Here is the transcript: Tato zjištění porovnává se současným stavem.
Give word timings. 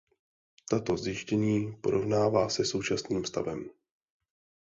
Tato 0.69 0.97
zjištění 0.97 1.77
porovnává 1.81 2.49
se 2.49 2.65
současným 2.65 3.25
stavem. 3.25 3.69